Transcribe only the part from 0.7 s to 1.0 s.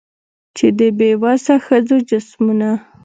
د